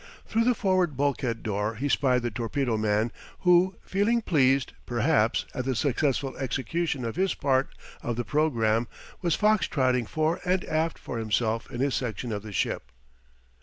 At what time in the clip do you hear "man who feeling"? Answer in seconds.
2.75-4.23